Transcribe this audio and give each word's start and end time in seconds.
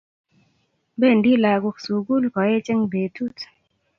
Bendi 1.01 1.31
lagook 1.43 1.77
sugul 1.85 2.23
koech 2.33 2.67
eng 2.73 2.83
betut 2.91 3.37